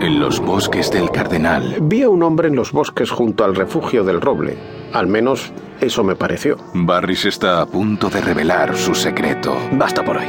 en 0.00 0.20
los 0.20 0.40
bosques 0.40 0.90
del 0.90 1.10
Cardenal. 1.10 1.76
Vi 1.82 2.02
a 2.02 2.08
un 2.08 2.22
hombre 2.22 2.48
en 2.48 2.56
los 2.56 2.72
bosques 2.72 3.10
junto 3.10 3.44
al 3.44 3.54
refugio 3.54 4.04
del 4.04 4.20
roble. 4.20 4.56
Al 4.92 5.06
menos 5.06 5.52
eso 5.80 6.04
me 6.04 6.16
pareció. 6.16 6.56
Barris 6.74 7.24
está 7.24 7.60
a 7.60 7.66
punto 7.66 8.08
de 8.08 8.20
revelar 8.20 8.76
su 8.76 8.94
secreto. 8.94 9.56
Basta 9.72 10.04
por 10.04 10.18
hoy. 10.18 10.26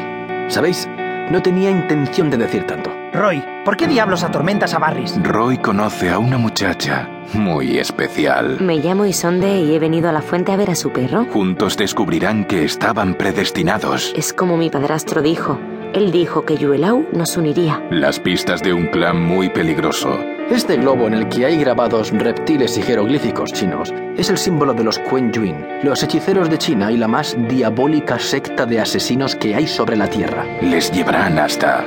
¿Sabéis? 0.47 0.87
No 1.31 1.41
tenía 1.41 1.69
intención 1.69 2.29
de 2.29 2.37
decir 2.37 2.65
tanto. 2.65 2.91
Roy, 3.13 3.43
¿por 3.65 3.77
qué 3.77 3.87
diablos 3.87 4.23
atormentas 4.23 4.73
a 4.73 4.79
Barris? 4.79 5.21
Roy 5.23 5.57
conoce 5.57 6.09
a 6.09 6.19
una 6.19 6.37
muchacha 6.37 7.07
muy 7.33 7.77
especial. 7.77 8.57
Me 8.59 8.77
llamo 8.77 9.05
Isonde 9.05 9.59
y 9.61 9.73
he 9.75 9.79
venido 9.79 10.09
a 10.09 10.11
la 10.11 10.21
fuente 10.21 10.51
a 10.51 10.57
ver 10.57 10.71
a 10.71 10.75
su 10.75 10.91
perro. 10.91 11.25
Juntos 11.25 11.77
descubrirán 11.77 12.45
que 12.45 12.63
estaban 12.65 13.15
predestinados. 13.15 14.13
Es 14.15 14.33
como 14.33 14.57
mi 14.57 14.69
padrastro 14.69 15.21
dijo. 15.21 15.59
Él 15.93 16.11
dijo 16.11 16.45
que 16.45 16.55
Yuelau 16.55 17.07
nos 17.13 17.35
uniría. 17.35 17.83
Las 17.89 18.19
pistas 18.19 18.61
de 18.61 18.73
un 18.73 18.87
clan 18.87 19.19
muy 19.19 19.49
peligroso. 19.49 20.19
Este 20.51 20.77
globo 20.77 21.07
en 21.07 21.15
el 21.15 21.27
que 21.29 21.45
hay 21.45 21.57
grabados 21.57 22.11
reptiles 22.11 22.77
y 22.77 22.81
jeroglíficos 22.83 23.53
chinos 23.53 23.91
es 24.15 24.29
el 24.29 24.37
símbolo 24.37 24.73
de 24.73 24.83
los 24.83 24.99
Quen 24.99 25.31
Yuin, 25.31 25.55
los 25.83 26.03
hechiceros 26.03 26.49
de 26.49 26.59
China 26.59 26.91
y 26.91 26.97
la 26.97 27.07
más 27.07 27.35
diabólica 27.47 28.19
secta 28.19 28.65
de 28.67 28.79
asesinos 28.79 29.35
que 29.35 29.55
hay 29.55 29.67
sobre 29.67 29.95
la 29.95 30.07
Tierra. 30.07 30.45
Les 30.61 30.91
llevarán 30.91 31.39
hasta 31.39 31.83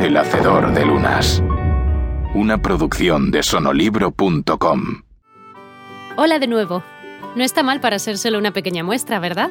El 0.00 0.16
Hacedor 0.16 0.72
de 0.74 0.84
Lunas. 0.84 1.42
Una 2.34 2.60
producción 2.60 3.30
de 3.30 3.42
sonolibro.com. 3.42 5.02
Hola 6.16 6.38
de 6.38 6.46
nuevo. 6.46 6.82
No 7.34 7.44
está 7.44 7.62
mal 7.62 7.80
para 7.80 7.98
ser 7.98 8.18
solo 8.18 8.38
una 8.38 8.52
pequeña 8.52 8.84
muestra, 8.84 9.18
¿verdad? 9.20 9.50